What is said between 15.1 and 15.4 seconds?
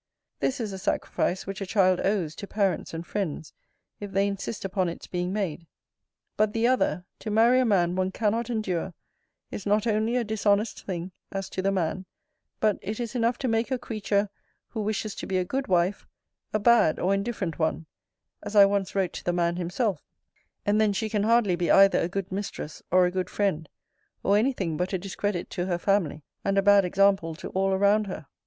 to be